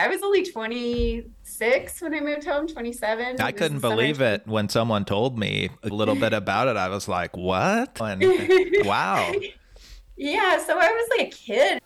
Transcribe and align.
I 0.00 0.08
was 0.08 0.22
only 0.22 0.42
26 0.44 2.00
when 2.00 2.14
I 2.14 2.20
moved 2.20 2.46
home, 2.46 2.66
27. 2.66 3.38
I 3.38 3.52
couldn't 3.52 3.80
believe 3.80 4.22
it 4.22 4.46
when 4.46 4.70
someone 4.70 5.04
told 5.04 5.38
me 5.38 5.68
a 5.82 5.88
little 5.88 6.14
bit 6.14 6.32
about 6.32 6.68
it. 6.68 6.78
I 6.78 6.88
was 6.88 7.06
like, 7.06 7.36
what? 7.36 8.00
And, 8.00 8.22
wow. 8.86 9.30
Yeah, 10.16 10.58
so 10.64 10.78
I 10.80 10.88
was 10.88 11.08
like 11.18 11.26
a 11.26 11.30
kid. 11.30 11.82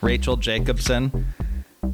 Rachel 0.00 0.38
Jacobson, 0.38 1.33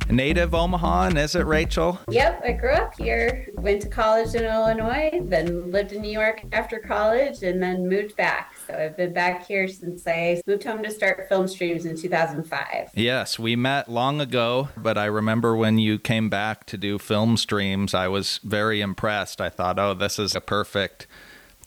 native 0.09 0.55
Omaha, 0.55 1.09
and 1.09 1.19
is 1.19 1.35
it, 1.35 1.47
Rachel? 1.47 1.99
Yep, 2.11 2.43
I 2.45 2.53
grew 2.53 2.73
up 2.73 2.95
here. 2.97 3.49
Went 3.55 3.83
to 3.83 3.89
college 3.89 4.35
in 4.35 4.45
Illinois, 4.45 5.21
then 5.23 5.71
lived 5.71 5.93
in 5.93 6.03
New 6.03 6.11
York 6.11 6.43
after 6.53 6.79
college, 6.79 7.43
and 7.43 7.63
then 7.63 7.89
moved 7.89 8.17
back. 8.17 8.55
So 8.67 8.75
I've 8.75 8.97
been 8.97 9.13
back 9.13 9.47
here 9.47 9.69
since 9.69 10.07
I 10.07 10.41
moved 10.47 10.65
home 10.65 10.83
to 10.83 10.91
start 10.91 11.29
film 11.29 11.49
streams 11.49 11.85
in 11.85 11.97
2005. 11.97 12.91
Yes, 12.95 13.39
we 13.39 13.57
met 13.57 13.91
long 13.91 14.21
ago, 14.21 14.69
but 14.77 14.99
I 14.99 15.07
remember 15.07 15.57
when 15.57 15.79
you 15.79 15.99
came 15.99 16.29
back 16.29 16.67
to 16.67 16.77
do 16.77 16.99
film 16.99 17.37
streams, 17.37 17.95
I 17.95 18.09
was 18.09 18.41
very 18.43 18.81
impressed. 18.81 19.41
I 19.41 19.49
thought, 19.49 19.79
oh, 19.79 19.95
this 19.95 20.19
is 20.19 20.35
a 20.35 20.41
perfect 20.41 21.07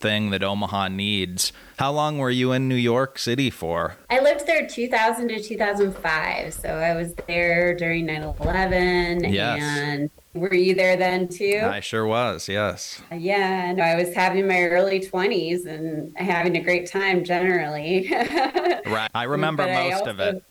thing 0.03 0.31
that 0.31 0.43
Omaha 0.43 0.89
needs. 0.89 1.53
How 1.77 1.91
long 1.91 2.17
were 2.17 2.29
you 2.29 2.51
in 2.51 2.67
New 2.67 2.75
York 2.75 3.17
City 3.17 3.49
for? 3.49 3.95
I 4.09 4.19
lived 4.19 4.45
there 4.45 4.67
2000 4.67 5.29
to 5.29 5.41
2005. 5.41 6.53
So 6.53 6.69
I 6.69 6.93
was 6.93 7.13
there 7.25 7.73
during 7.73 8.05
9 8.07 8.21
11. 8.41 9.23
Yes. 9.33 9.61
And 9.61 10.09
were 10.33 10.53
you 10.53 10.75
there 10.75 10.97
then 10.97 11.29
too? 11.29 11.61
I 11.63 11.79
sure 11.79 12.05
was, 12.05 12.49
yes. 12.49 13.01
Uh, 13.11 13.15
yeah, 13.15 13.71
no, 13.71 13.81
I 13.81 13.95
was 13.95 14.13
having 14.13 14.45
my 14.45 14.63
early 14.63 14.99
20s 14.99 15.65
and 15.65 16.15
having 16.17 16.57
a 16.57 16.61
great 16.61 16.85
time 16.85 17.23
generally. 17.23 18.09
right. 18.85 19.09
I 19.15 19.23
remember 19.23 19.63
But 19.63 19.71
I 19.71 19.89
most 19.89 20.07
of 20.07 20.19
it. 20.19 20.43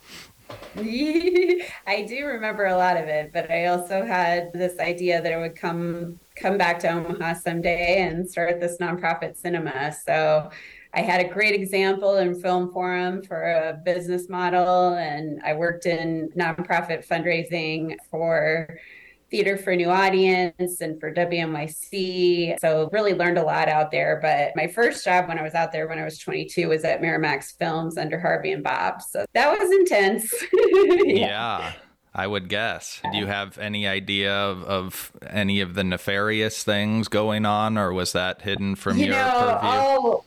I 1.87 2.03
do 2.09 2.25
remember 2.25 2.67
a 2.67 2.77
lot 2.77 2.97
of 2.97 3.07
it, 3.07 3.33
but 3.35 3.51
I 3.51 3.67
also 3.67 4.07
had 4.07 4.51
this 4.55 4.79
idea 4.79 5.21
that 5.21 5.33
I 5.33 5.37
would 5.37 5.57
come 5.57 6.19
come 6.37 6.59
back 6.59 6.79
to 6.81 6.89
Omaha 6.89 7.35
someday 7.35 8.03
and 8.03 8.29
start 8.29 8.61
this 8.61 8.79
nonprofit 8.79 9.37
cinema. 9.37 9.93
So 9.93 10.51
I 10.95 11.01
had 11.01 11.25
a 11.25 11.29
great 11.29 11.55
example 11.55 12.17
in 12.17 12.41
Film 12.41 12.71
Forum 12.71 13.23
for 13.23 13.43
a 13.43 13.81
business 13.85 14.29
model, 14.29 14.95
and 14.95 15.41
I 15.43 15.55
worked 15.55 15.87
in 15.87 16.31
nonprofit 16.37 17.07
fundraising 17.07 17.97
for 18.11 18.79
Theater 19.31 19.57
for 19.57 19.75
New 19.75 19.89
Audience 19.89 20.83
and 20.83 21.01
for 21.01 21.11
WNYC. 21.11 22.61
So 22.61 22.91
really 22.93 23.15
learned 23.15 23.39
a 23.39 23.43
lot 23.43 23.69
out 23.69 23.91
there. 23.91 24.19
But 24.21 24.55
my 24.55 24.67
first 24.67 25.03
job 25.03 25.29
when 25.29 25.39
I 25.39 25.43
was 25.43 25.55
out 25.55 25.73
there 25.73 25.89
when 25.89 25.99
I 25.99 26.05
was 26.05 26.19
22 26.19 26.69
was 26.69 26.85
at 26.85 27.01
Miramax 27.01 27.57
Films 27.59 27.97
under 27.97 28.21
Harvey 28.21 28.53
and 28.53 28.63
Bob. 28.63 29.01
So 29.01 29.25
that 29.33 29.59
was 29.59 29.71
intense. 29.71 30.35
yeah. 31.07 31.73
I 32.15 32.27
would 32.27 32.49
guess. 32.49 33.01
Do 33.11 33.17
you 33.17 33.27
have 33.27 33.57
any 33.59 33.87
idea 33.87 34.35
of, 34.35 34.63
of, 34.65 35.13
any 35.27 35.61
of 35.61 35.75
the 35.75 35.83
nefarious 35.83 36.63
things 36.63 37.09
going 37.09 37.47
on, 37.47 37.79
or 37.79 37.93
was 37.93 38.13
that 38.13 38.43
hidden 38.43 38.75
from 38.75 38.99
you 38.99 39.07
your 39.07 39.15
know, 39.15 39.31
purview? 39.31 39.71
Oh, 39.73 40.25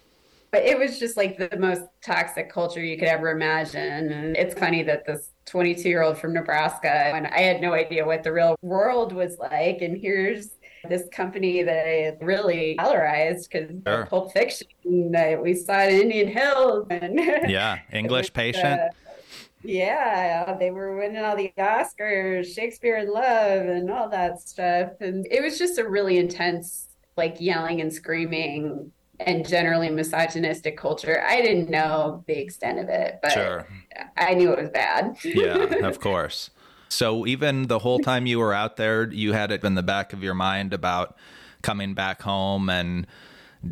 but 0.52 0.64
it 0.64 0.80
was 0.80 0.98
just 0.98 1.16
like 1.18 1.38
the 1.38 1.58
most 1.58 1.82
toxic 2.02 2.50
culture 2.52 2.84
you 2.84 2.98
could 2.98 3.08
ever 3.08 3.30
imagine. 3.30 4.12
And 4.12 4.36
it's 4.38 4.58
funny 4.58 4.84
that 4.84 5.06
this 5.06 5.30
22 5.46 5.88
year 5.88 6.02
old 6.02 6.18
from 6.18 6.34
Nebraska, 6.34 6.90
and 6.90 7.28
I 7.28 7.40
had 7.40 7.62
no 7.62 7.74
idea 7.74 8.06
what 8.06 8.24
the 8.24 8.32
real 8.32 8.56
world 8.62 9.14
was 9.14 9.38
like. 9.38 9.82
And 9.82 9.98
here's 9.98 10.52
this 10.90 11.04
company 11.12 11.62
that 11.64 11.88
I 11.88 12.18
really 12.24 12.78
valorized 12.80 13.50
because 13.50 13.70
Sure. 13.86 14.06
Pulp 14.06 14.32
Fiction 14.34 14.68
that 15.12 15.42
we 15.42 15.54
saw 15.56 15.82
in 15.84 16.02
Indian 16.02 16.28
Hills. 16.30 16.88
And 16.90 17.20
yeah, 17.50 17.80
English 17.92 18.26
was, 18.26 18.30
patient. 18.32 18.80
uh, 18.82 18.90
yeah, 19.68 20.56
they 20.60 20.72
were 20.72 20.98
winning 20.98 21.24
all 21.24 21.36
the 21.36 21.52
Oscars, 21.58 22.54
Shakespeare 22.54 22.98
in 22.98 23.12
Love, 23.12 23.66
and 23.68 23.90
all 23.90 24.10
that 24.10 24.40
stuff. 24.42 24.92
And 25.02 25.26
it 25.30 25.42
was 25.42 25.58
just 25.58 25.78
a 25.78 25.88
really 25.88 26.18
intense, 26.18 26.90
like 27.18 27.38
yelling 27.40 27.82
and 27.82 27.92
screaming 27.94 28.92
and 29.20 29.48
generally 29.48 29.90
misogynistic 29.90 30.78
culture. 30.78 31.24
I 31.26 31.42
didn't 31.42 31.70
know 31.70 32.24
the 32.28 32.38
extent 32.38 32.80
of 32.80 32.90
it, 32.90 33.20
but 33.22 33.32
Sure. 33.32 33.68
I 34.18 34.34
knew 34.34 34.52
it 34.52 34.60
was 34.60 34.70
bad. 34.70 35.16
yeah, 35.24 35.56
of 35.88 36.00
course. 36.00 36.50
So 36.90 37.26
even 37.26 37.68
the 37.68 37.80
whole 37.80 38.00
time 38.00 38.26
you 38.26 38.40
were 38.40 38.54
out 38.54 38.76
there, 38.78 39.10
you 39.12 39.34
had 39.34 39.52
it 39.52 39.64
in 39.64 39.76
the 39.76 39.84
back 39.84 40.14
of 40.14 40.22
your 40.24 40.34
mind 40.34 40.74
about 40.74 41.16
coming 41.62 41.94
back 41.94 42.22
home 42.22 42.70
and 42.70 43.08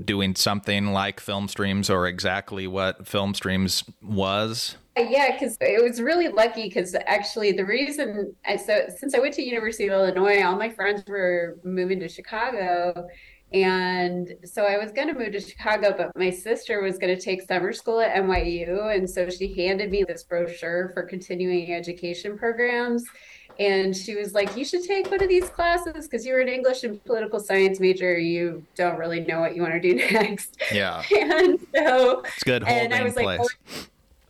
doing 0.06 0.36
something 0.36 0.88
like 0.88 1.20
film 1.20 1.48
streams 1.48 1.90
or 1.90 2.08
exactly 2.08 2.68
what 2.68 3.08
film 3.08 3.34
streams 3.34 3.84
was. 4.02 4.78
Yeah, 4.98 5.32
because 5.32 5.58
it 5.60 5.84
was 5.84 6.02
really 6.02 6.28
lucky. 6.28 6.64
Because 6.64 6.96
actually, 7.08 7.52
the 7.52 7.66
reason 7.66 8.36
I 8.46 8.58
so 8.58 8.86
since 8.96 9.16
I 9.16 9.20
went 9.20 9.34
to 9.36 9.44
University 9.44 9.88
of 9.88 9.94
Illinois, 9.94 10.44
all 10.44 10.56
my 10.56 10.70
friends 10.70 11.04
were 11.08 11.58
moving 11.64 12.00
to 12.00 12.08
Chicago, 12.08 13.08
and 13.54 14.34
so 14.46 14.66
I 14.66 14.78
was 14.78 14.92
going 14.92 15.08
to 15.10 15.14
move 15.14 15.32
to 15.34 15.40
Chicago, 15.40 15.94
but 15.96 16.12
my 16.18 16.32
sister 16.32 16.82
was 16.82 16.98
going 16.98 17.16
to 17.16 17.22
take 17.22 17.44
summer 17.44 17.72
school 17.72 18.02
at 18.02 18.16
NYU, 18.16 18.96
and 18.96 19.08
so 19.08 19.30
she 19.30 19.54
handed 19.54 19.92
me 19.92 20.04
this 20.04 20.24
brochure 20.24 20.90
for 20.94 21.04
continuing 21.04 21.72
education 21.72 22.38
programs. 22.38 23.04
And 23.60 23.96
she 23.96 24.16
was 24.16 24.34
like, 24.34 24.56
You 24.58 24.66
should 24.66 24.84
take 24.84 25.10
one 25.10 25.22
of 25.22 25.30
these 25.30 25.50
classes 25.50 26.08
because 26.08 26.26
you're 26.26 26.42
an 26.42 26.48
English 26.48 26.84
and 26.84 27.04
political 27.04 27.40
science 27.40 27.80
major. 27.80 28.18
You 28.18 28.66
don't 28.76 28.98
really 28.98 29.22
know 29.22 29.40
what 29.40 29.56
you 29.56 29.62
want 29.62 29.74
to 29.74 29.80
do 29.80 29.96
next. 30.12 30.58
Yeah, 30.72 31.04
And 31.16 31.60
so 31.76 32.22
it's 32.22 32.44
good 32.44 32.64
and 32.64 32.94
I 32.94 33.04
was 33.04 33.16
like, 33.16 33.26
place. 33.26 33.40
"Well," 33.40 33.86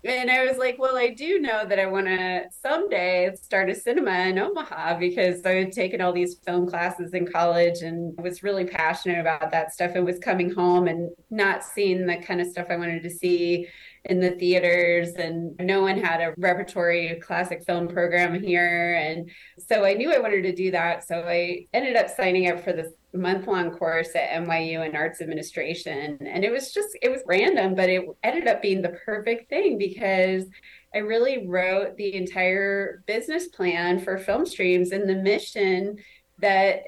and 0.05 0.29
I 0.29 0.45
was 0.45 0.57
like, 0.57 0.77
well, 0.79 0.97
I 0.97 1.09
do 1.09 1.39
know 1.39 1.65
that 1.65 1.79
I 1.79 1.85
want 1.85 2.07
to 2.07 2.45
someday 2.61 3.33
start 3.41 3.69
a 3.69 3.75
cinema 3.75 4.11
in 4.11 4.37
Omaha 4.37 4.99
because 4.99 5.45
I 5.45 5.51
had 5.51 5.71
taken 5.71 6.01
all 6.01 6.11
these 6.11 6.35
film 6.35 6.67
classes 6.67 7.13
in 7.13 7.25
college 7.25 7.81
and 7.83 8.17
was 8.21 8.43
really 8.43 8.65
passionate 8.65 9.19
about 9.19 9.49
that 9.51 9.73
stuff 9.73 9.91
and 9.95 10.05
was 10.05 10.19
coming 10.19 10.51
home 10.51 10.87
and 10.87 11.09
not 11.29 11.63
seeing 11.63 12.05
the 12.05 12.17
kind 12.17 12.41
of 12.41 12.47
stuff 12.47 12.67
I 12.69 12.75
wanted 12.75 13.01
to 13.03 13.09
see 13.09 13.67
in 14.05 14.19
the 14.19 14.31
theaters 14.31 15.13
and 15.13 15.55
no 15.59 15.81
one 15.81 15.97
had 15.97 16.19
a 16.19 16.33
repertory 16.37 17.19
classic 17.21 17.63
film 17.65 17.87
program 17.87 18.41
here. 18.41 18.95
And 18.95 19.29
so 19.57 19.85
I 19.85 19.93
knew 19.93 20.13
I 20.13 20.19
wanted 20.19 20.41
to 20.43 20.53
do 20.53 20.71
that. 20.71 21.07
So 21.07 21.23
I 21.25 21.67
ended 21.73 21.95
up 21.95 22.09
signing 22.09 22.49
up 22.49 22.63
for 22.63 22.73
this 22.73 22.91
month 23.13 23.47
long 23.47 23.71
course 23.71 24.09
at 24.15 24.29
NYU 24.31 24.85
in 24.85 24.95
arts 24.95 25.21
administration. 25.21 26.17
And 26.25 26.43
it 26.43 26.51
was 26.51 26.73
just 26.73 26.89
it 27.01 27.09
was 27.09 27.21
random 27.27 27.75
but 27.75 27.89
it 27.89 28.03
ended 28.23 28.47
up 28.47 28.61
being 28.61 28.81
the 28.81 28.97
perfect 29.05 29.49
thing 29.49 29.77
because 29.77 30.45
I 30.93 30.99
really 30.99 31.47
wrote 31.47 31.95
the 31.95 32.13
entire 32.15 33.03
business 33.07 33.47
plan 33.47 33.99
for 33.99 34.17
film 34.17 34.45
streams 34.45 34.91
and 34.91 35.09
the 35.09 35.15
mission 35.15 35.97
that 36.39 36.81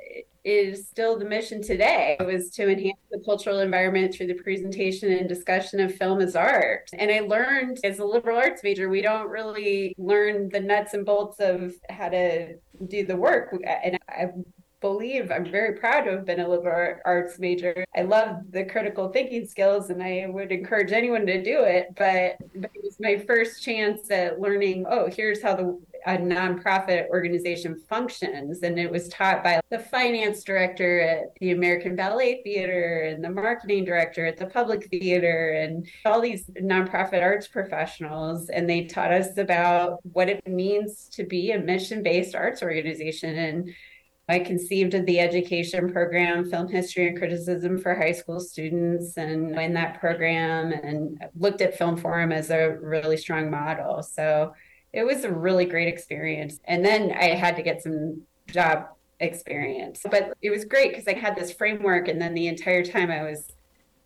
is 0.46 0.88
still 0.88 1.18
the 1.18 1.26
mission 1.26 1.62
today 1.62 2.16
it 2.20 2.26
was 2.26 2.52
to 2.52 2.70
enhance 2.70 3.00
the 3.12 3.20
cultural 3.26 3.60
environment 3.60 4.14
through 4.14 4.28
the 4.28 4.36
presentation 4.36 5.12
and 5.12 5.28
discussion 5.28 5.80
of 5.80 5.94
film 5.96 6.22
as 6.22 6.36
art. 6.36 6.90
And 6.94 7.12
i 7.12 7.22
learned 7.22 7.80
as 7.84 8.00
a 8.00 8.06
liberal 8.06 8.38
arts 8.38 8.64
major 8.64 8.88
we 8.88 9.02
don't 9.02 9.28
really 9.28 9.96
learn 9.98 10.50
the 10.50 10.60
nuts 10.60 10.94
and 10.94 11.06
bolts 11.06 11.40
of 11.40 11.74
how 11.90 12.10
to 12.10 12.56
do 12.88 13.06
the 13.06 13.18
work. 13.18 13.56
And 13.84 13.98
i 14.08 14.28
believe 14.82 15.32
i'm 15.32 15.50
very 15.50 15.80
proud 15.80 16.02
to 16.02 16.12
have 16.12 16.26
been 16.26 16.40
a 16.40 16.48
liberal 16.48 17.00
arts 17.06 17.40
major. 17.40 17.84
I 17.96 18.04
love 18.04 18.38
the 18.52 18.66
critical 18.66 19.10
thinking 19.10 19.48
skills 19.48 19.90
and 19.90 20.04
i 20.04 20.28
would 20.30 20.52
encourage 20.52 20.92
anyone 20.92 21.26
to 21.26 21.42
do 21.42 21.64
it 21.64 21.88
but, 21.98 22.36
but 22.56 22.70
it 22.76 22.84
was 22.84 22.98
my 23.00 23.18
first 23.18 23.64
chance 23.64 24.12
at 24.12 24.40
learning 24.40 24.86
oh 24.88 25.10
here's 25.10 25.42
how 25.42 25.56
the 25.56 25.82
a 26.06 26.18
nonprofit 26.18 27.08
organization 27.10 27.80
functions. 27.90 28.62
And 28.62 28.78
it 28.78 28.92
was 28.92 29.10
taught 29.10 29.44
by 29.44 29.60
the 29.70 29.80
finance 29.80 30.44
director 30.44 31.02
at 31.02 31.36
the 31.40 31.52
American 31.52 31.96
Ballet 31.96 32.42
Theater 32.44 33.02
and 33.10 33.24
the 33.24 33.30
marketing 33.30 33.86
director 33.86 34.26
at 34.26 34.38
the 34.38 34.46
Public 34.46 34.88
Theater 34.90 35.54
and 35.54 35.88
all 36.06 36.22
these 36.22 36.46
nonprofit 36.62 37.22
arts 37.22 37.48
professionals. 37.48 38.50
And 38.50 38.70
they 38.70 38.86
taught 38.86 39.12
us 39.12 39.38
about 39.38 40.00
what 40.14 40.30
it 40.30 40.48
means 40.48 41.10
to 41.14 41.24
be 41.24 41.52
a 41.52 41.60
mission 41.60 42.04
based 42.04 42.36
arts 42.36 42.62
organization. 42.62 43.36
And 43.38 43.74
I 44.28 44.40
conceived 44.40 44.96
of 44.96 45.06
the 45.06 45.20
education 45.20 45.92
program, 45.92 46.50
Film 46.50 46.68
History 46.68 47.08
and 47.08 47.18
Criticism 47.18 47.78
for 47.78 47.94
high 47.94 48.12
school 48.12 48.40
students, 48.40 49.18
and 49.18 49.56
in 49.56 49.74
that 49.76 50.00
program, 50.00 50.72
and 50.72 51.24
looked 51.36 51.62
at 51.62 51.78
Film 51.78 51.96
Forum 51.96 52.32
as 52.32 52.50
a 52.50 52.78
really 52.82 53.18
strong 53.18 53.52
model. 53.52 54.02
So 54.02 54.54
it 54.96 55.06
was 55.06 55.26
a 55.26 55.32
really 55.32 55.66
great 55.66 55.90
experience. 55.90 56.60
And 56.66 56.86
then 56.86 57.12
I 57.12 57.36
had 57.36 57.56
to 57.58 57.62
get 57.62 57.84
some 57.84 58.22
job 58.48 58.86
experience. 59.20 60.06
But 60.10 60.34
it 60.42 60.50
was 60.50 60.64
great 60.64 60.92
because 60.92 61.08
I 61.08 61.14
had 61.26 61.36
this 61.36 61.52
framework, 61.52 62.08
and 62.08 62.22
then 62.22 62.34
the 62.34 62.48
entire 62.48 62.84
time 62.84 63.12
I 63.12 63.24
was 63.24 63.52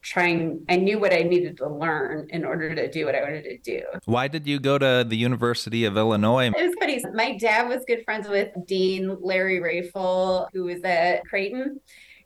trying, 0.01 0.65
I 0.68 0.77
knew 0.77 0.97
what 0.97 1.13
I 1.13 1.24
needed 1.33 1.57
to 1.57 1.68
learn 1.69 2.27
in 2.31 2.45
order 2.45 2.74
to 2.74 2.89
do 2.89 3.06
what 3.06 3.15
I 3.15 3.21
wanted 3.21 3.44
to 3.44 3.57
do. 3.59 3.81
Why 4.06 4.27
did 4.27 4.47
you 4.47 4.57
go 4.59 4.77
to 4.77 5.06
the 5.07 5.18
University 5.18 5.86
of 5.86 5.97
Illinois? 5.97 6.47
It 6.47 6.53
was 6.56 6.75
funny. 6.80 7.03
My 7.13 7.38
dad 7.38 7.68
was 7.68 7.83
good 7.85 8.03
friends 8.06 8.27
with 8.27 8.50
Dean 8.65 9.18
Larry 9.21 9.59
Raful, 9.59 10.47
who 10.53 10.63
was 10.63 10.81
at 10.83 11.25
Creighton. 11.25 11.81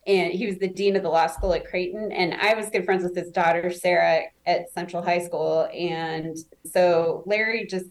and 0.06 0.33
he 0.33 0.45
was 0.48 0.57
the 0.57 0.68
dean 0.68 0.95
of 0.95 1.04
the 1.04 1.09
law 1.09 1.27
school 1.27 1.54
at 1.54 1.66
Creighton. 1.66 2.12
And 2.12 2.33
I 2.33 2.54
was 2.56 2.69
good 2.69 2.86
friends 2.86 3.04
with 3.04 3.16
his 3.16 3.31
daughter, 3.31 3.71
Sarah, 3.71 4.24
at 4.45 4.71
Central 4.74 5.01
High 5.01 5.19
School. 5.19 5.68
And 5.74 6.38
so 6.66 7.24
Larry 7.25 7.66
just, 7.66 7.86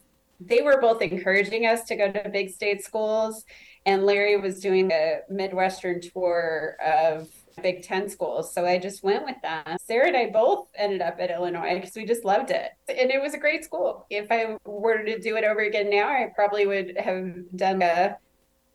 they 0.46 0.62
were 0.62 0.80
both 0.80 1.02
encouraging 1.02 1.66
us 1.66 1.84
to 1.84 1.96
go 1.96 2.10
to 2.10 2.28
big 2.28 2.50
state 2.50 2.82
schools. 2.82 3.44
And 3.84 4.04
Larry 4.04 4.36
was 4.36 4.60
doing 4.60 4.90
a 4.92 5.20
Midwestern 5.28 6.00
tour 6.00 6.76
of 6.84 7.28
Big 7.62 7.82
Ten 7.82 8.08
schools. 8.08 8.54
So 8.54 8.64
I 8.64 8.78
just 8.78 9.02
went 9.02 9.24
with 9.24 9.36
them. 9.42 9.76
Sarah 9.84 10.08
and 10.08 10.16
I 10.16 10.30
both 10.30 10.68
ended 10.74 11.02
up 11.02 11.16
at 11.18 11.30
Illinois 11.30 11.74
because 11.74 11.94
we 11.94 12.04
just 12.04 12.24
loved 12.24 12.50
it. 12.50 12.70
And 12.88 13.10
it 13.10 13.20
was 13.20 13.34
a 13.34 13.38
great 13.38 13.64
school. 13.64 14.06
If 14.08 14.28
I 14.30 14.56
were 14.64 15.02
to 15.02 15.18
do 15.18 15.36
it 15.36 15.44
over 15.44 15.60
again 15.60 15.90
now, 15.90 16.08
I 16.08 16.30
probably 16.34 16.66
would 16.66 16.96
have 16.98 17.34
done 17.54 17.82
a 17.82 18.16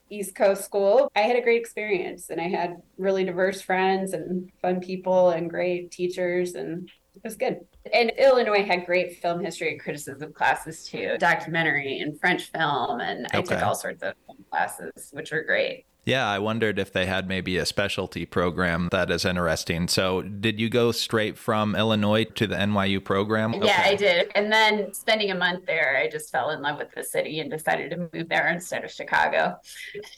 East 0.10 0.36
Coast 0.36 0.64
school. 0.64 1.12
I 1.16 1.22
had 1.22 1.36
a 1.36 1.42
great 1.42 1.60
experience 1.60 2.30
and 2.30 2.40
I 2.40 2.48
had 2.48 2.82
really 2.98 3.24
diverse 3.24 3.62
friends 3.62 4.14
and 4.14 4.50
fun 4.62 4.80
people 4.80 5.32
and 5.32 5.50
great 5.50 5.92
teachers 5.92 6.56
and 6.56 6.90
was 7.28 7.36
good. 7.36 7.60
And 7.94 8.12
Illinois 8.18 8.64
had 8.64 8.86
great 8.86 9.22
film 9.22 9.44
history 9.44 9.72
and 9.72 9.80
criticism 9.80 10.34
classes 10.34 10.86
too, 10.86 11.18
documentary 11.20 12.00
and 12.00 12.20
French 12.20 12.52
film. 12.52 13.02
And 13.02 13.26
okay. 13.28 13.38
I 13.38 13.42
took 13.42 13.62
all 13.62 13.76
sorts 13.76 14.02
of 14.04 14.14
classes, 14.50 15.10
which 15.12 15.32
were 15.32 15.44
great. 15.44 15.86
Yeah, 16.06 16.26
I 16.26 16.40
wondered 16.40 16.80
if 16.80 16.94
they 16.94 17.06
had 17.06 17.28
maybe 17.28 17.58
a 17.58 17.66
specialty 17.66 18.26
program 18.26 18.88
that 18.94 19.12
is 19.12 19.26
interesting. 19.26 19.90
So, 19.90 20.22
did 20.22 20.58
you 20.58 20.70
go 20.70 20.94
straight 20.94 21.38
from 21.38 21.76
Illinois 21.76 22.24
to 22.24 22.48
the 22.48 22.56
NYU 22.56 23.04
program? 23.04 23.52
Yeah, 23.56 23.60
okay. 23.64 23.74
I 23.90 23.96
did. 23.96 24.32
And 24.34 24.50
then 24.50 24.94
spending 24.94 25.32
a 25.32 25.36
month 25.36 25.66
there, 25.66 25.98
I 26.02 26.10
just 26.10 26.32
fell 26.32 26.52
in 26.52 26.62
love 26.62 26.78
with 26.78 26.94
the 26.96 27.04
city 27.04 27.42
and 27.42 27.52
decided 27.52 27.90
to 27.90 27.98
move 27.98 28.30
there 28.30 28.48
instead 28.48 28.86
of 28.86 28.92
Chicago. 28.92 29.58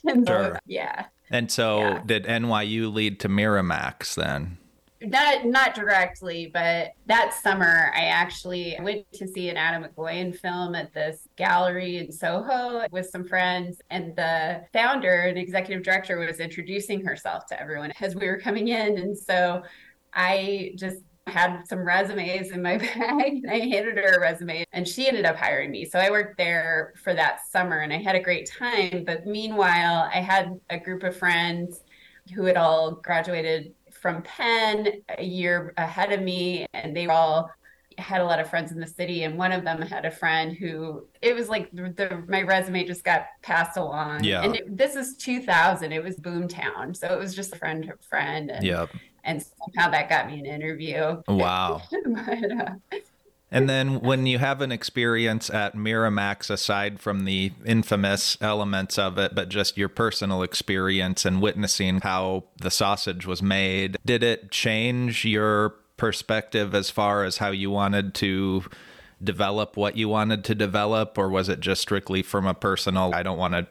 sure. 0.28 0.60
yeah. 0.64 1.06
And 1.28 1.50
so, 1.50 1.80
yeah. 1.80 2.02
did 2.06 2.24
NYU 2.24 2.94
lead 2.94 3.18
to 3.20 3.28
Miramax 3.28 4.14
then? 4.14 4.58
Not 5.02 5.46
not 5.46 5.74
directly, 5.74 6.50
but 6.52 6.92
that 7.06 7.32
summer 7.32 7.90
I 7.96 8.04
actually 8.06 8.76
went 8.80 9.10
to 9.14 9.26
see 9.26 9.48
an 9.48 9.56
Atom 9.56 9.84
Egoyan 9.84 10.36
film 10.36 10.74
at 10.74 10.92
this 10.92 11.26
gallery 11.36 11.96
in 11.96 12.12
Soho 12.12 12.86
with 12.90 13.08
some 13.08 13.24
friends, 13.24 13.80
and 13.88 14.14
the 14.14 14.62
founder 14.72 15.22
and 15.22 15.38
executive 15.38 15.82
director 15.82 16.18
was 16.18 16.38
introducing 16.38 17.04
herself 17.04 17.46
to 17.46 17.60
everyone 17.60 17.92
as 18.00 18.14
we 18.14 18.26
were 18.26 18.38
coming 18.38 18.68
in, 18.68 18.98
and 18.98 19.16
so 19.16 19.62
I 20.12 20.72
just 20.76 20.98
had 21.26 21.62
some 21.66 21.80
resumes 21.80 22.50
in 22.50 22.62
my 22.62 22.76
bag 22.78 23.40
and 23.42 23.50
I 23.50 23.58
handed 23.58 23.96
her 23.96 24.16
a 24.16 24.20
resume 24.20 24.64
and 24.72 24.86
she 24.86 25.08
ended 25.08 25.24
up 25.24 25.36
hiring 25.36 25.70
me. 25.70 25.84
So 25.84 25.98
I 25.98 26.10
worked 26.10 26.36
there 26.36 26.92
for 27.02 27.14
that 27.14 27.46
summer 27.48 27.78
and 27.78 27.92
I 27.92 27.98
had 27.98 28.16
a 28.16 28.20
great 28.20 28.50
time. 28.50 29.04
But 29.06 29.26
meanwhile, 29.26 30.10
I 30.12 30.20
had 30.20 30.58
a 30.70 30.78
group 30.78 31.02
of 31.02 31.16
friends 31.16 31.84
who 32.34 32.44
had 32.44 32.56
all 32.56 32.92
graduated 32.92 33.72
from 34.00 34.22
Penn 34.22 35.02
a 35.18 35.24
year 35.24 35.72
ahead 35.76 36.12
of 36.12 36.22
me, 36.22 36.66
and 36.72 36.96
they 36.96 37.06
all 37.06 37.50
had 37.98 38.20
a 38.20 38.24
lot 38.24 38.40
of 38.40 38.48
friends 38.48 38.72
in 38.72 38.80
the 38.80 38.86
city 38.86 39.24
and 39.24 39.36
one 39.36 39.52
of 39.52 39.62
them 39.62 39.82
had 39.82 40.04
a 40.04 40.10
friend 40.10 40.56
who 40.56 41.06
it 41.20 41.34
was 41.34 41.48
like 41.48 41.70
the, 41.72 41.92
the 41.96 42.24
my 42.28 42.42
resume 42.42 42.84
just 42.84 43.04
got 43.04 43.26
passed 43.42 43.76
along. 43.76 44.24
Yeah. 44.24 44.42
And 44.42 44.56
it, 44.56 44.76
this 44.76 44.96
is 44.96 45.16
2000 45.16 45.92
it 45.92 46.02
was 46.02 46.16
boomtown 46.16 46.96
so 46.96 47.08
it 47.08 47.18
was 47.18 47.34
just 47.34 47.52
a 47.52 47.56
friend 47.56 47.84
to 47.84 47.94
friend 48.08 48.50
and, 48.50 48.64
yep. 48.64 48.90
and 49.24 49.42
somehow 49.42 49.90
that 49.90 50.08
got 50.08 50.28
me 50.28 50.38
an 50.38 50.46
interview. 50.46 51.22
Wow. 51.28 51.82
But, 51.92 52.52
uh, 52.52 52.98
and 53.50 53.68
then 53.68 54.00
when 54.00 54.26
you 54.26 54.38
have 54.38 54.60
an 54.60 54.70
experience 54.70 55.50
at 55.50 55.74
Miramax, 55.74 56.50
aside 56.50 57.00
from 57.00 57.24
the 57.24 57.52
infamous 57.66 58.38
elements 58.40 58.98
of 58.98 59.18
it, 59.18 59.34
but 59.34 59.48
just 59.48 59.76
your 59.76 59.88
personal 59.88 60.42
experience 60.42 61.24
and 61.24 61.42
witnessing 61.42 62.00
how 62.00 62.44
the 62.58 62.70
sausage 62.70 63.26
was 63.26 63.42
made, 63.42 63.98
did 64.04 64.22
it 64.22 64.50
change 64.52 65.24
your 65.24 65.70
perspective 65.96 66.74
as 66.74 66.90
far 66.90 67.24
as 67.24 67.38
how 67.38 67.50
you 67.50 67.70
wanted 67.70 68.14
to 68.14 68.64
develop 69.22 69.76
what 69.76 69.96
you 69.96 70.08
wanted 70.08 70.44
to 70.44 70.54
develop? 70.54 71.18
Or 71.18 71.28
was 71.28 71.48
it 71.48 71.60
just 71.60 71.82
strictly 71.82 72.22
from 72.22 72.46
a 72.46 72.54
personal 72.54 73.12
i 73.14 73.22
don't 73.22 73.38
want 73.38 73.54
to 73.54 73.66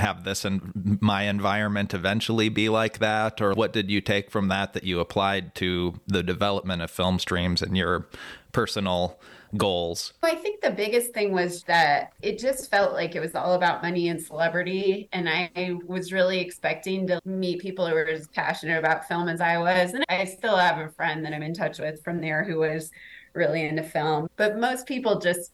have 0.00 0.24
this 0.24 0.44
in 0.44 0.98
my 1.00 1.22
environment 1.22 1.94
eventually 1.94 2.48
be 2.48 2.68
like 2.68 2.98
that 2.98 3.40
or 3.40 3.52
what 3.54 3.72
did 3.72 3.90
you 3.90 4.00
take 4.00 4.30
from 4.30 4.48
that 4.48 4.72
that 4.72 4.84
you 4.84 5.00
applied 5.00 5.54
to 5.54 5.94
the 6.06 6.22
development 6.22 6.82
of 6.82 6.90
film 6.90 7.18
streams 7.18 7.62
and 7.62 7.76
your 7.76 8.06
personal 8.52 9.18
goals? 9.56 10.12
I 10.22 10.34
think 10.34 10.60
the 10.60 10.70
biggest 10.70 11.12
thing 11.12 11.32
was 11.32 11.62
that 11.64 12.12
it 12.22 12.38
just 12.38 12.70
felt 12.70 12.92
like 12.92 13.14
it 13.14 13.20
was 13.20 13.34
all 13.34 13.54
about 13.54 13.82
money 13.82 14.08
and 14.08 14.20
celebrity. 14.20 15.08
And 15.12 15.28
I 15.28 15.50
was 15.86 16.12
really 16.12 16.40
expecting 16.40 17.06
to 17.08 17.20
meet 17.24 17.60
people 17.60 17.86
who 17.86 17.94
were 17.94 18.06
as 18.06 18.28
passionate 18.28 18.78
about 18.78 19.08
film 19.08 19.28
as 19.28 19.40
I 19.40 19.58
was. 19.58 19.94
And 19.94 20.04
I 20.08 20.24
still 20.24 20.56
have 20.56 20.78
a 20.78 20.88
friend 20.90 21.24
that 21.24 21.32
I'm 21.32 21.42
in 21.42 21.54
touch 21.54 21.78
with 21.78 22.02
from 22.02 22.20
there 22.20 22.44
who 22.44 22.58
was 22.58 22.90
really 23.34 23.66
into 23.66 23.82
film. 23.82 24.28
But 24.36 24.58
most 24.58 24.86
people 24.86 25.18
just 25.18 25.52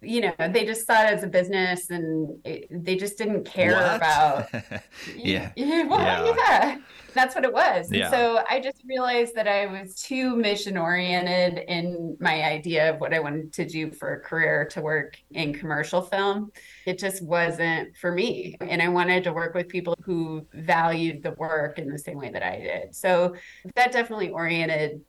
you 0.00 0.20
know 0.20 0.32
they 0.50 0.64
just 0.64 0.86
saw 0.86 1.02
it 1.02 1.12
as 1.12 1.24
a 1.24 1.26
business 1.26 1.90
and 1.90 2.38
it, 2.44 2.68
they 2.70 2.94
just 2.94 3.18
didn't 3.18 3.44
care 3.44 3.72
what? 3.72 3.96
about 3.96 4.46
yeah 5.16 5.50
well, 5.56 6.00
yeah. 6.00 6.34
yeah 6.36 6.76
that's 7.14 7.34
what 7.34 7.44
it 7.44 7.52
was 7.52 7.90
yeah. 7.90 8.08
so 8.08 8.44
i 8.48 8.60
just 8.60 8.80
realized 8.86 9.34
that 9.34 9.48
i 9.48 9.66
was 9.66 9.96
too 9.96 10.36
mission 10.36 10.76
oriented 10.76 11.64
in 11.66 12.16
my 12.20 12.44
idea 12.44 12.94
of 12.94 13.00
what 13.00 13.12
i 13.12 13.18
wanted 13.18 13.52
to 13.52 13.66
do 13.66 13.90
for 13.90 14.14
a 14.14 14.20
career 14.20 14.64
to 14.70 14.80
work 14.80 15.16
in 15.32 15.52
commercial 15.52 16.00
film 16.00 16.52
it 16.86 16.96
just 16.96 17.20
wasn't 17.24 17.96
for 17.96 18.12
me 18.12 18.56
and 18.60 18.80
i 18.80 18.88
wanted 18.88 19.24
to 19.24 19.32
work 19.32 19.52
with 19.54 19.68
people 19.68 19.96
who 20.04 20.46
valued 20.52 21.24
the 21.24 21.32
work 21.32 21.78
in 21.78 21.88
the 21.88 21.98
same 21.98 22.18
way 22.18 22.30
that 22.30 22.44
i 22.44 22.56
did 22.60 22.94
so 22.94 23.34
that 23.74 23.90
definitely 23.90 24.30
oriented 24.30 25.00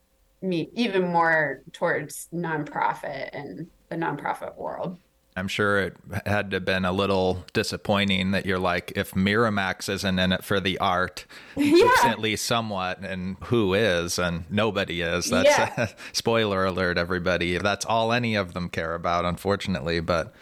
me 0.42 0.70
even 0.74 1.04
more 1.04 1.62
towards 1.74 2.28
nonprofit 2.34 3.30
and 3.34 3.68
the 3.90 3.96
nonprofit 3.96 4.56
world. 4.56 4.98
I'm 5.36 5.48
sure 5.48 5.80
it 5.80 5.98
had 6.26 6.52
to 6.52 6.58
have 6.58 6.66
been 6.66 6.86
a 6.86 6.92
little 6.92 7.46
disappointing 7.54 8.32
that 8.32 8.46
you're 8.46 8.60
like, 8.60 8.92
if 8.96 9.12
Miramax 9.12 9.88
isn't 9.88 10.20
in 10.20 10.32
it 10.34 10.44
for 10.44 10.60
the 10.60 10.78
art, 10.80 11.26
yeah. 11.56 11.90
at 12.04 12.20
least 12.20 12.46
somewhat, 12.46 13.00
and 13.00 13.38
who 13.46 13.74
is, 13.74 14.20
and 14.20 14.44
nobody 14.50 15.02
is. 15.02 15.30
That's 15.30 15.48
yeah. 15.48 15.88
spoiler 16.12 16.66
alert, 16.66 16.98
everybody. 16.98 17.58
That's 17.58 17.86
all 17.86 18.12
any 18.12 18.36
of 18.36 18.54
them 18.54 18.70
care 18.70 18.96
about, 18.96 19.24
unfortunately. 19.24 20.02
But 20.02 20.34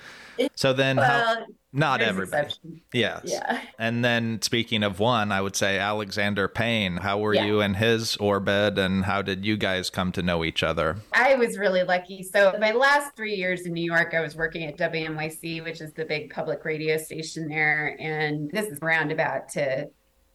so 0.56 0.74
then, 0.74 0.98
well, 0.98 1.36
how, 1.36 1.46
not 1.74 2.02
everybody. 2.02 2.54
Yes. 2.94 3.22
Yeah. 3.26 3.62
And 3.78 4.04
then 4.04 4.42
speaking 4.42 4.84
of 4.84 5.00
one, 5.00 5.32
I 5.32 5.42
would 5.42 5.56
say 5.56 5.78
Alexander 5.78 6.48
Payne. 6.48 6.98
How 6.98 7.20
were 7.20 7.36
yeah. 7.36 7.46
you 7.46 7.62
in 7.62 7.76
his 7.76 8.16
orbit 8.18 8.78
and 8.80 9.06
how 9.06 9.22
did 9.22 9.46
you 9.46 9.58
guys 9.58 9.90
come 9.90 10.12
to 10.14 10.22
know 10.22 10.44
each 10.44 10.64
other? 10.64 10.98
I 11.14 11.36
was 11.36 11.58
really 11.58 11.84
lucky. 11.84 12.24
So 12.24 12.56
my 12.60 12.72
last 12.72 13.16
three 13.16 13.36
years 13.36 13.62
in 13.62 13.74
New 13.74 13.84
York, 13.84 14.14
I 14.14 14.22
was 14.22 14.36
working 14.36 14.64
at 14.66 14.78
WNYC, 14.78 15.64
which 15.64 15.82
is 15.82 15.94
the 15.94 16.06
big 16.06 16.32
public 16.32 16.66
radio 16.66 16.98
station 16.98 17.48
there. 17.48 17.96
And 18.00 18.50
this 18.52 18.68
is 18.68 18.80
roundabout 18.82 19.50
to 19.50 19.90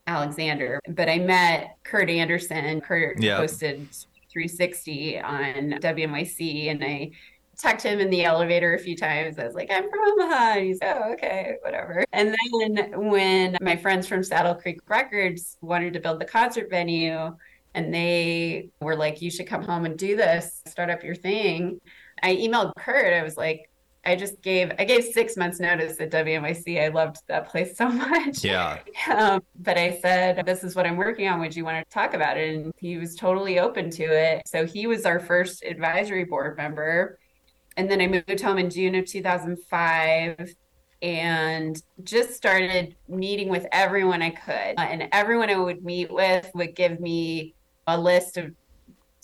Alexander. 0.07 0.81
But 0.89 1.09
I 1.09 1.19
met 1.19 1.77
Kurt 1.85 2.11
Andersen. 2.11 2.81
Kurt 2.81 3.21
yeah. 3.21 3.39
hosted 3.39 3.87
360 4.33 5.21
on 5.21 5.55
WNYC, 5.81 6.71
and 6.71 6.83
I 6.83 7.11
talked 7.61 7.81
to 7.81 7.89
him 7.89 8.01
in 8.01 8.11
the 8.11 8.25
elevator 8.25 8.75
a 8.75 8.79
few 8.79 8.97
times. 8.97 9.39
I 9.39 9.45
was 9.45 9.55
like, 9.55 9.71
I'm 9.71 9.89
from 9.89 10.01
Omaha. 10.13 10.53
And 10.55 10.67
he's, 10.67 10.79
oh, 10.83 11.13
okay, 11.13 11.57
whatever. 11.63 12.05
And 12.13 12.35
then 12.35 13.09
when 13.09 13.57
my 13.61 13.77
friends 13.77 14.07
from 14.07 14.23
Saddle 14.23 14.55
Creek 14.55 14.81
Records 14.89 15.59
wanted 15.61 15.93
to 15.95 16.01
build 16.01 16.21
the 16.21 16.25
concert 16.25 16.71
venue, 16.71 17.37
and 17.75 17.93
they 17.93 18.69
were 18.81 18.97
like, 18.97 19.23
you 19.23 19.31
should 19.31 19.47
come 19.47 19.63
home 19.63 19.85
and 19.85 19.99
do 19.99 20.17
this, 20.17 20.61
start 20.67 20.91
up 20.91 21.03
your 21.03 21.15
thing. 21.15 21.81
I 22.23 22.37
emailed 22.37 22.73
Kurt. 22.77 23.15
I 23.15 23.23
was 23.23 23.37
like, 23.37 23.71
I 24.05 24.17
just 24.17 24.43
gave 24.43 24.73
I 24.79 24.85
gave 24.85 25.05
six 25.05 25.37
months 25.37 25.61
notice 25.61 26.01
at 26.01 26.11
WNYC. 26.11 26.83
I 26.83 26.89
loved 26.89 27.19
that 27.29 27.49
place 27.49 27.77
so 27.79 27.89
much. 27.89 28.43
Yeah. 28.43 28.79
Um, 29.09 29.43
but 29.61 29.79
I 29.79 29.99
said, 30.01 30.45
"This 30.45 30.65
is 30.65 30.75
what 30.75 30.87
I'm 30.87 30.97
working 30.97 31.29
on. 31.29 31.39
Would 31.41 31.55
you 31.55 31.65
want 31.65 31.87
to 31.87 31.95
talk 31.95 32.15
about 32.15 32.37
it?" 32.37 32.57
And 32.57 32.73
he 32.79 32.97
was 32.99 33.15
totally 33.15 33.61
open 33.61 33.91
to 33.91 34.03
it. 34.03 34.43
So 34.49 34.67
he 34.67 34.87
was 34.87 35.07
our 35.07 35.21
first 35.21 35.63
advisory 35.63 36.25
board 36.25 36.57
member 36.57 37.19
and 37.77 37.91
then 37.91 38.01
I 38.01 38.07
moved 38.07 38.41
home 38.41 38.59
in 38.59 38.71
June 38.71 38.95
of 38.95 39.07
2005 39.07 40.55
and 41.03 41.83
just 42.05 42.35
started 42.35 42.95
meeting 43.09 43.49
with 43.49 43.67
everyone 43.73 44.23
I 44.23 44.31
could. 44.31 44.79
Uh, 44.79 44.83
and 44.89 45.09
everyone 45.13 45.51
I 45.51 45.59
would 45.59 45.85
meet 45.85 46.13
with 46.13 46.51
would 46.55 46.77
give 46.77 47.01
me 47.01 47.55
a 47.87 47.99
list 47.99 48.37
of 48.37 48.53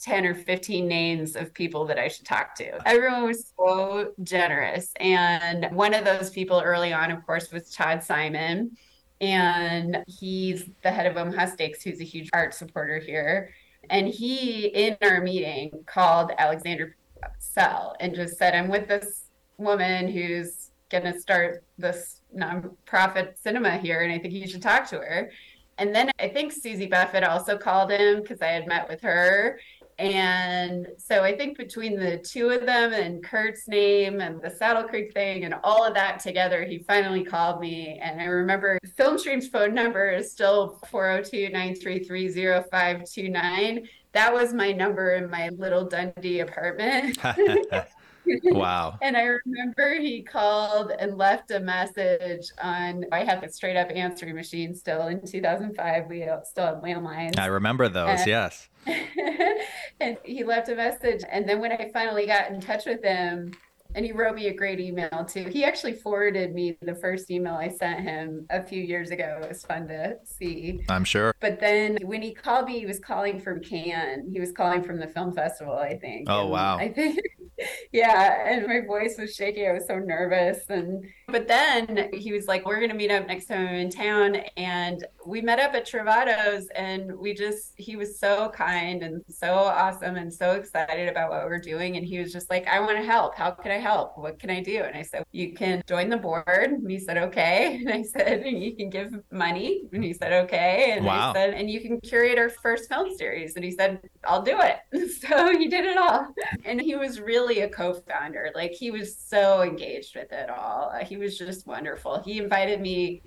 10 0.03 0.27
or 0.27 0.35
15 0.35 0.87
names 0.87 1.37
of 1.37 1.55
people 1.55 1.85
that 1.87 1.99
I 1.99 2.09
should 2.09 2.25
talk 2.25 2.55
to. 2.57 2.87
Everyone 2.87 3.25
was 3.25 3.53
so 3.57 4.13
generous. 4.23 4.93
And 4.99 5.69
one 5.73 5.95
of 5.95 6.05
those 6.05 6.31
people 6.31 6.61
early 6.65 6.93
on, 6.93 7.11
of 7.11 7.25
course, 7.25 7.51
was 7.53 7.71
Todd 7.73 8.03
Simon. 8.03 8.77
And 9.21 10.05
he's 10.07 10.65
the 10.83 10.91
head 10.91 11.07
of 11.07 11.17
Omaha 11.17 11.47
Steaks, 11.47 11.83
who's 11.83 12.01
a 12.01 12.05
huge 12.05 12.31
art 12.33 12.55
supporter 12.55 12.99
here. 12.99 13.53
And 13.91 14.09
he, 14.09 14.67
in 14.67 14.97
our 15.03 15.21
meeting, 15.21 15.71
called 15.87 16.33
Alexander 16.39 16.97
sell 17.39 17.97
and 18.01 18.15
just 18.15 18.39
said, 18.39 18.55
I'm 18.55 18.69
with 18.69 18.89
this 18.89 19.27
woman 19.57 20.09
who's 20.09 20.71
going 20.91 21.05
to 21.05 21.21
start 21.21 21.65
this 21.77 22.21
nonprofit 22.37 23.39
cinema 23.39 23.77
here, 23.79 24.03
and 24.03 24.13
I 24.13 24.19
think 24.19 24.35
you 24.35 24.47
should 24.47 24.63
talk 24.63 24.89
to 24.91 24.97
her. 24.97 25.31
And 25.79 25.95
then 25.95 26.11
I 26.19 26.29
think 26.29 26.53
Susie 26.53 26.87
Buffett 26.87 27.23
also 27.23 27.57
called 27.57 27.93
him 27.93 28.21
because 28.21 28.43
I 28.43 28.49
had 28.49 28.67
met 28.67 28.89
with 28.89 29.01
her. 29.03 29.61
And 29.99 30.87
so 30.97 31.25
I 31.25 31.37
think 31.37 31.59
between 31.59 31.99
the 31.99 32.19
two 32.19 32.51
of 32.51 32.67
them 32.67 32.93
and 32.93 33.23
Kurt's 33.23 33.67
name 33.67 34.21
and 34.21 34.41
the 34.41 34.51
Saddle 34.51 34.85
Creek 34.85 35.13
thing 35.13 35.45
and 35.45 35.55
all 35.65 35.85
of 35.85 35.95
that 35.95 36.21
together, 36.21 36.65
he 36.65 36.79
finally 36.79 37.25
called 37.25 37.61
me. 37.61 37.99
And 38.01 38.21
I 38.21 38.27
remember 38.27 38.79
Filmstream's 38.97 39.49
phone 39.49 39.75
number 39.75 40.11
is 40.11 40.31
still 40.31 40.79
402 40.91 41.49
933 41.51 42.33
0529. 42.71 43.89
That 44.13 44.33
was 44.33 44.55
my 44.55 44.73
number 44.73 45.15
in 45.15 45.31
my 45.31 45.51
little 45.51 45.85
Dundee 45.85 46.41
apartment. 46.41 47.19
wow. 48.45 48.99
and 49.03 49.17
I 49.17 49.23
remember 49.45 49.95
he 49.95 50.23
called 50.23 50.93
and 50.99 51.17
left 51.17 51.51
a 51.51 51.61
message 51.61 52.51
on, 52.63 53.05
I 53.13 53.25
have 53.25 53.43
a 53.43 53.51
straight 53.51 53.77
up 53.77 53.89
answering 53.91 54.35
machine 54.35 54.75
still 54.75 55.09
in 55.09 55.25
2005. 55.27 56.07
We 56.09 56.29
still 56.45 56.67
had 56.67 56.83
landlines. 56.83 57.39
I 57.39 57.47
remember 57.47 57.89
those, 57.89 58.21
and, 58.21 58.27
yes. 58.27 58.69
and 60.01 60.17
he 60.25 60.45
left 60.45 60.69
a 60.69 60.75
message. 60.75 61.23
And 61.31 61.49
then 61.49 61.61
when 61.61 61.73
I 61.73 61.91
finally 61.93 62.27
got 62.27 62.51
in 62.51 62.61
touch 62.61 62.87
with 62.87 63.03
him, 63.03 63.53
and 63.95 64.05
he 64.05 64.13
wrote 64.13 64.35
me 64.35 64.49
a 64.49 64.55
great 64.55 64.81
email 64.81 65.25
too. 65.27 65.45
He 65.45 65.65
actually 65.65 65.95
forwarded 65.95 66.55
me 66.55 66.77
the 66.83 66.95
first 66.95 67.31
email 67.31 67.55
I 67.55 67.69
sent 67.69 68.01
him 68.01 68.47
a 68.51 68.63
few 68.63 68.83
years 68.83 69.11
ago. 69.11 69.41
It 69.43 69.49
was 69.49 69.65
fun 69.65 69.89
to 69.89 70.17
see. 70.25 70.81
I'm 70.89 71.05
sure. 71.05 71.35
But 71.41 71.61
then 71.61 71.99
when 72.03 72.23
he 72.23 72.35
called 72.35 72.67
me, 72.67 72.79
he 72.79 72.87
was 72.87 73.01
calling 73.01 73.41
from 73.41 73.61
Cannes. 73.61 74.31
He 74.33 74.41
was 74.41 74.53
calling 74.53 74.83
from 74.83 74.99
the 74.99 75.07
film 75.07 75.33
festival, 75.33 75.75
I 75.75 75.97
think. 75.97 76.29
Oh, 76.29 76.43
and 76.43 76.51
wow. 76.51 76.79
I 76.79 76.89
think 76.89 77.19
yeah 77.93 78.49
and 78.49 78.67
my 78.67 78.81
voice 78.81 79.17
was 79.19 79.35
shaking 79.35 79.69
i 79.69 79.73
was 79.73 79.87
so 79.87 79.99
nervous 79.99 80.59
and 80.69 81.05
but 81.29 81.49
then 81.49 82.11
he 82.13 82.33
was 82.33 82.47
like 82.47 82.67
we're 82.67 82.81
gonna 82.81 82.95
meet 82.95 83.11
up 83.11 83.27
next 83.27 83.47
time 83.47 83.67
i'm 83.67 83.75
in 83.75 83.91
town. 83.91 84.37
And 84.57 85.05
we 85.27 85.41
met 85.41 85.59
up 85.59 85.75
at 85.75 85.87
travato's 85.87 86.69
and 86.75 87.17
we 87.17 87.35
just 87.35 87.73
he 87.77 87.97
was 87.97 88.19
so 88.19 88.51
kind 88.51 89.03
and 89.03 89.23
so 89.29 89.55
awesome 89.55 90.17
and 90.17 90.33
so 90.33 90.53
excited 90.53 91.09
about 91.09 91.31
what 91.31 91.45
we're 91.45 91.59
doing. 91.59 91.97
And 91.97 92.07
he 92.07 92.19
was 92.19 92.33
just 92.33 92.51
like 92.51 92.67
i 92.69 92.81
want 92.81 92.99
to 92.99 93.05
help. 93.05 93.35
How 93.35 93.51
can 93.51 93.73
i 93.73 93.79
help? 93.79 94.17
What 94.17 94.39
can 94.39 94.51
i 94.51 94.63
do? 94.63 94.83
And 94.83 94.97
i 94.97 95.03
said 95.03 95.25
you 95.33 95.55
can 95.55 95.83
join 95.87 96.09
the 96.09 96.17
board. 96.17 96.47
And 96.71 96.91
he 96.91 96.99
said 96.99 97.19
okay. 97.19 97.81
And 97.89 97.93
i 97.93 98.03
said 98.03 98.45
you 98.47 98.77
can 98.77 98.91
give 98.91 99.13
money. 99.31 99.83
And 99.93 100.05
he 100.05 100.13
said 100.13 100.33
okay. 100.45 100.93
And 100.97 101.05
wow. 101.05 101.31
i 101.31 101.33
said 101.33 101.55
and 101.55 101.71
you 101.71 101.81
can 101.81 102.01
curate 102.01 102.39
our 102.39 102.51
first 102.51 102.89
film 102.89 103.17
series. 103.17 103.57
And 103.57 103.65
he 103.65 103.71
said 103.71 104.01
i'll 104.25 104.43
do 104.43 104.59
it. 104.61 104.79
So 105.19 105.59
he 105.59 105.69
did 105.69 105.85
it 105.85 105.97
all. 105.97 106.29
And 106.65 106.81
he 106.81 106.95
was 106.95 107.21
really 107.21 107.39
really 107.39 107.61
a 107.61 107.69
co-founder. 107.69 108.51
Like 108.55 108.73
he 108.73 108.91
was 108.91 109.17
so 109.17 109.63
engaged 109.63 110.17
with 110.17 110.33
it 110.33 110.51
all. 110.51 110.93
He 111.03 111.17
was 111.19 111.37
just 111.37 111.67
wonderful. 111.67 112.23
He 112.23 112.39
invited 112.39 112.81
me. 112.81 113.23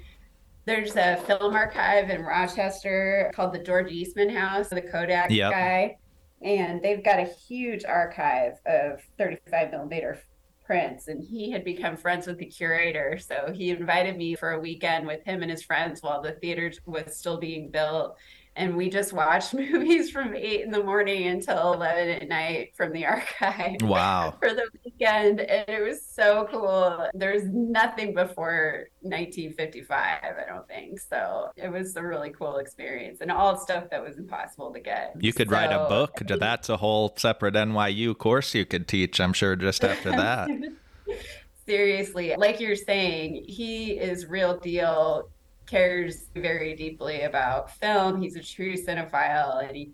There's 0.66 0.96
a 0.96 1.18
film 1.26 1.56
archive 1.56 2.10
in 2.10 2.22
Rochester 2.22 3.32
called 3.34 3.54
the 3.54 3.60
George 3.60 3.92
Eastman 3.92 4.30
House, 4.30 4.70
the 4.70 4.82
Kodak 4.82 5.32
yep. 5.32 5.52
guy, 5.52 5.98
and 6.42 6.82
they've 6.82 7.04
got 7.04 7.20
a 7.20 7.26
huge 7.26 7.84
archive 7.84 8.54
of 8.66 9.02
35 9.18 9.72
millimeter 9.72 10.22
prints. 10.64 11.08
And 11.08 11.24
he 11.24 11.50
had 11.50 11.64
become 11.64 11.98
friends 11.98 12.28
with 12.28 12.38
the 12.38 12.46
curator, 12.46 13.18
so 13.18 13.52
he 13.52 13.72
invited 13.72 14.18
me 14.18 14.36
for 14.36 14.52
a 14.52 14.60
weekend 14.60 15.08
with 15.08 15.24
him 15.24 15.42
and 15.42 15.50
his 15.50 15.64
friends 15.64 16.02
while 16.02 16.22
the 16.22 16.34
theater 16.34 16.72
was 16.86 17.18
still 17.18 17.38
being 17.38 17.72
built 17.72 18.18
and 18.56 18.76
we 18.76 18.90
just 18.90 19.14
watched 19.14 19.54
movies 19.54 20.10
from 20.10 20.36
eight 20.36 20.62
in 20.62 20.72
the 20.72 20.84
morning 20.84 21.28
until 21.28 21.74
11 21.74 22.10
at 22.10 22.28
night 22.28 22.76
from 22.76 22.92
the 22.92 23.06
archive 23.06 23.78
wow. 23.82 24.36
for 24.40 24.54
the 24.54 24.68
weekend 24.84 25.40
and 25.40 25.70
it 25.70 25.82
was 25.82 26.06
so 26.06 26.48
cool. 26.52 27.10
There's 27.14 27.44
nothing 27.46 28.14
before 28.14 28.88
1955 29.02 30.20
i 30.24 30.46
don't 30.48 30.68
think 30.68 31.00
so 31.00 31.50
it 31.56 31.70
was 31.72 31.96
a 31.96 32.04
really 32.04 32.30
cool 32.30 32.58
experience 32.58 33.22
and 33.22 33.32
all 33.32 33.58
stuff 33.58 33.86
that 33.90 34.04
was 34.04 34.18
impossible 34.18 34.72
to 34.72 34.80
get. 34.80 35.16
You 35.20 35.34
could 35.34 35.50
so, 35.50 35.56
write 35.56 35.72
a 35.72 35.88
book 35.88 36.22
that's 36.28 36.70
a 36.70 36.78
whole 36.78 37.14
separate 37.18 37.56
nyu 37.56 38.18
course 38.18 38.54
you 38.54 38.66
could 38.66 38.88
teach 38.88 39.20
i'm 39.20 39.34
sure 39.34 39.56
just 39.56 39.84
after 39.84 40.12
that. 40.12 40.50
Seriously 41.66 42.36
like 42.38 42.60
you're 42.60 42.76
saying 42.76 43.46
he 43.48 43.92
is 43.92 44.28
real 44.28 44.58
deal 44.58 45.30
cares 45.66 46.28
very 46.36 46.76
deeply 46.76 47.22
about 47.22 47.72
film. 47.72 48.22
He's 48.22 48.36
a 48.36 48.44
true 48.44 48.76
cinephile 48.76 49.66
and 49.66 49.76
he 49.76 49.92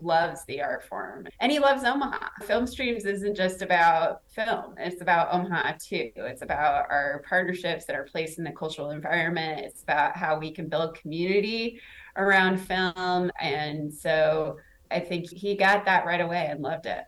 loves 0.00 0.44
the 0.46 0.62
art 0.62 0.84
form. 0.84 1.26
And 1.40 1.50
he 1.50 1.58
loves 1.58 1.84
Omaha. 1.84 2.28
Film 2.44 2.66
Streams 2.66 3.04
isn't 3.04 3.34
just 3.34 3.62
about 3.62 4.22
film, 4.28 4.74
it's 4.78 5.02
about 5.02 5.32
Omaha 5.32 5.72
too. 5.78 6.10
It's 6.16 6.42
about 6.42 6.86
our 6.90 7.22
partnerships 7.28 7.86
that 7.86 7.96
are 7.96 8.04
placed 8.04 8.38
in 8.38 8.44
the 8.44 8.52
cultural 8.52 8.90
environment, 8.90 9.60
it's 9.64 9.82
about 9.82 10.16
how 10.16 10.38
we 10.38 10.52
can 10.52 10.68
build 10.68 10.94
community 10.94 11.80
around 12.16 12.58
film. 12.58 13.30
And 13.40 13.92
so 13.92 14.56
I 14.90 15.00
think 15.00 15.28
he 15.28 15.56
got 15.56 15.84
that 15.86 16.06
right 16.06 16.20
away 16.20 16.46
and 16.48 16.62
loved 16.62 16.86
it 16.86 17.04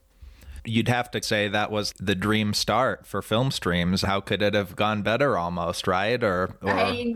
you'd 0.64 0.88
have 0.88 1.10
to 1.10 1.22
say 1.22 1.48
that 1.48 1.70
was 1.70 1.94
the 1.98 2.14
dream 2.14 2.52
start 2.52 3.06
for 3.06 3.22
film 3.22 3.50
streams. 3.50 4.02
How 4.02 4.20
could 4.20 4.42
it 4.42 4.54
have 4.54 4.76
gone 4.76 5.02
better 5.02 5.38
almost, 5.38 5.86
right? 5.86 6.22
Or, 6.22 6.56
or... 6.60 6.70
I 6.70 7.14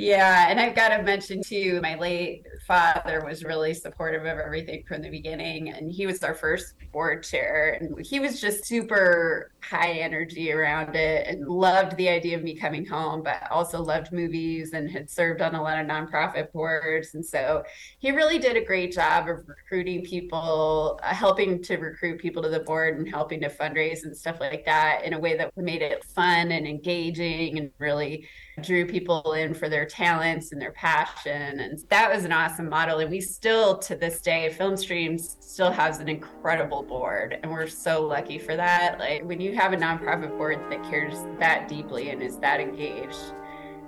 yeah, 0.00 0.46
and 0.48 0.60
I've 0.60 0.76
got 0.76 0.96
to 0.96 1.02
mention 1.02 1.42
too, 1.42 1.80
my 1.82 1.96
late 1.96 2.44
father 2.68 3.20
was 3.24 3.42
really 3.42 3.74
supportive 3.74 4.20
of 4.20 4.38
everything 4.38 4.84
from 4.86 5.02
the 5.02 5.10
beginning, 5.10 5.70
and 5.70 5.90
he 5.90 6.06
was 6.06 6.22
our 6.22 6.34
first 6.34 6.74
board 6.92 7.24
chair, 7.24 7.76
and 7.80 8.06
he 8.06 8.20
was 8.20 8.40
just 8.40 8.64
super 8.64 9.50
high 9.60 9.94
energy 9.94 10.52
around 10.52 10.94
it, 10.94 11.26
and 11.26 11.48
loved 11.48 11.96
the 11.96 12.08
idea 12.08 12.36
of 12.36 12.44
me 12.44 12.54
coming 12.54 12.86
home, 12.86 13.24
but 13.24 13.50
also 13.50 13.82
loved 13.82 14.12
movies 14.12 14.72
and 14.72 14.88
had 14.88 15.10
served 15.10 15.42
on 15.42 15.56
a 15.56 15.60
lot 15.60 15.80
of 15.80 15.86
nonprofit 15.88 16.52
boards, 16.52 17.14
and 17.14 17.26
so 17.26 17.64
he 17.98 18.12
really 18.12 18.38
did 18.38 18.56
a 18.56 18.64
great 18.64 18.92
job 18.92 19.28
of 19.28 19.48
recruiting 19.48 20.04
people, 20.04 21.00
uh, 21.02 21.12
helping 21.12 21.60
to 21.60 21.76
recruit 21.76 22.20
people 22.20 22.40
to 22.40 22.48
the 22.48 22.60
board, 22.60 22.98
and 22.98 23.08
helping 23.08 23.40
to 23.40 23.50
fundraise 23.50 24.04
and 24.04 24.16
stuff 24.16 24.38
like 24.38 24.64
that 24.64 25.02
in 25.04 25.12
a 25.12 25.18
way 25.18 25.36
that 25.36 25.50
made 25.56 25.82
it 25.82 26.04
fun 26.04 26.52
and 26.52 26.68
engaging, 26.68 27.58
and 27.58 27.72
really 27.78 28.28
drew 28.62 28.86
people 28.86 29.32
in 29.32 29.54
for 29.54 29.68
their 29.68 29.86
talents 29.86 30.52
and 30.52 30.60
their 30.60 30.72
passion. 30.72 31.60
And 31.60 31.78
that 31.88 32.12
was 32.12 32.24
an 32.24 32.32
awesome 32.32 32.68
model. 32.68 32.98
And 32.98 33.10
we 33.10 33.20
still, 33.20 33.78
to 33.78 33.94
this 33.96 34.20
day, 34.20 34.50
Film 34.50 34.76
Streams 34.76 35.36
still 35.40 35.70
has 35.70 36.00
an 36.00 36.08
incredible 36.08 36.82
board. 36.82 37.38
And 37.42 37.50
we're 37.50 37.66
so 37.66 38.06
lucky 38.06 38.38
for 38.38 38.56
that. 38.56 38.98
Like 38.98 39.24
when 39.24 39.40
you 39.40 39.54
have 39.56 39.72
a 39.72 39.76
nonprofit 39.76 40.36
board 40.36 40.58
that 40.70 40.82
cares 40.84 41.18
that 41.38 41.68
deeply 41.68 42.10
and 42.10 42.22
is 42.22 42.38
that 42.38 42.60
engaged, 42.60 43.32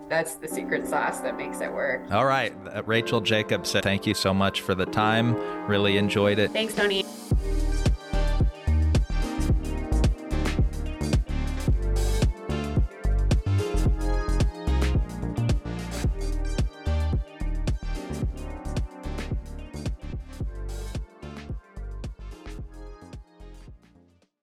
that's 0.08 0.34
the 0.34 0.48
secret 0.48 0.88
sauce 0.88 1.20
that 1.20 1.36
makes 1.36 1.60
it 1.60 1.72
work. 1.72 2.10
All 2.10 2.26
right. 2.26 2.52
Rachel 2.86 3.20
Jacobs, 3.20 3.72
thank 3.72 4.06
you 4.06 4.14
so 4.14 4.34
much 4.34 4.60
for 4.60 4.74
the 4.74 4.86
time. 4.86 5.36
Really 5.66 5.96
enjoyed 5.98 6.38
it. 6.38 6.50
Thanks, 6.50 6.74
Tony. 6.74 7.04